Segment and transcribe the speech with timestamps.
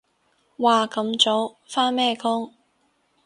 [0.57, 1.57] 哇咁早？
[1.67, 2.55] 返咩工？